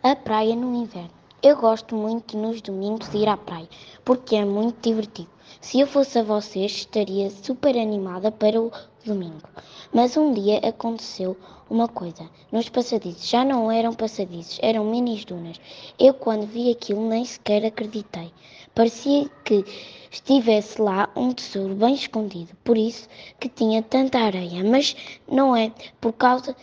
[0.00, 1.10] A praia no inverno.
[1.42, 3.68] Eu gosto muito nos domingos de ir à praia,
[4.04, 5.28] porque é muito divertido.
[5.60, 8.70] Se eu fosse a vocês, estaria super animada para o
[9.04, 9.48] domingo.
[9.92, 11.36] Mas um dia aconteceu
[11.68, 12.30] uma coisa.
[12.52, 15.60] Nos passadizos já não eram passadizos, eram minis dunas.
[15.98, 18.32] Eu quando vi aquilo nem sequer acreditei.
[18.76, 19.64] Parecia que
[20.12, 23.08] estivesse lá um tesouro bem escondido, por isso
[23.40, 24.94] que tinha tanta areia, mas
[25.28, 26.54] não é por causa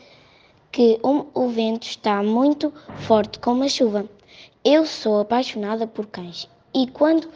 [0.75, 2.73] que um, o vento está muito
[3.07, 4.09] forte como a chuva.
[4.61, 7.29] Eu sou apaixonada por cães e quando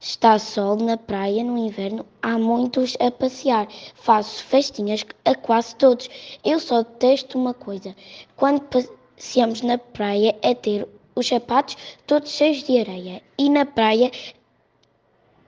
[0.00, 3.68] está sol na praia no inverno há muitos a passear.
[3.94, 6.10] Faço festinhas a quase todos.
[6.44, 7.94] Eu só detesto uma coisa.
[8.34, 11.76] Quando passeamos na praia é ter os sapatos
[12.08, 14.10] todos cheios de areia e na praia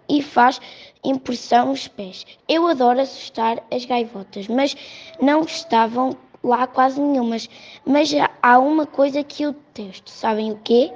[0.09, 0.61] e faz
[1.03, 2.25] impressão os pés.
[2.49, 4.77] Eu adoro assustar as gaivotas, mas
[5.21, 6.17] não estavam
[6.47, 7.49] lá quase nenhumas.
[7.85, 8.11] Mas
[8.43, 10.93] há uma coisa que eu detesto, sabem o quê?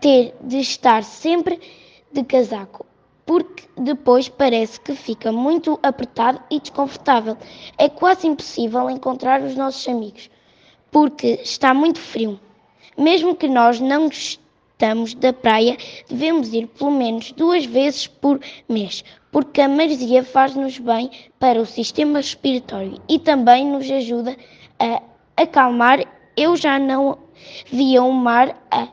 [0.00, 1.60] Ter de estar sempre
[2.12, 2.84] de casaco,
[3.24, 7.36] porque depois parece que fica muito apertado e desconfortável.
[7.78, 10.28] É quase impossível encontrar os nossos amigos,
[10.90, 12.40] porque está muito frio.
[12.98, 15.76] Mesmo que nós não gostamos da praia,
[16.08, 21.66] devemos ir pelo menos duas vezes por mês, porque a maresia faz-nos bem para o
[21.66, 25.02] sistema respiratório e também nos ajuda a a
[25.36, 26.04] acalmar.
[26.36, 27.18] Eu já não
[27.70, 28.88] via o mar há,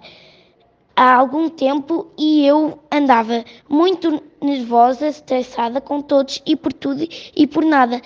[0.95, 7.47] há algum tempo e eu andava muito nervosa, estressada com todos e por tudo e
[7.47, 8.02] por nada.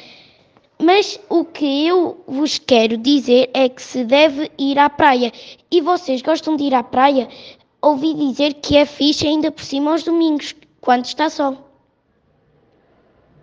[0.81, 5.31] Mas o que eu vos quero dizer é que se deve ir à praia.
[5.69, 7.27] E vocês gostam de ir à praia?
[7.81, 11.70] Ouvi dizer que é fixe ainda por cima aos domingos, quando está sol.